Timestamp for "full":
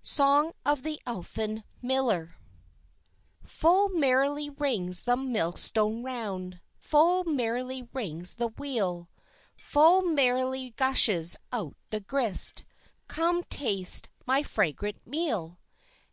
3.42-3.88, 6.78-7.24, 9.56-10.02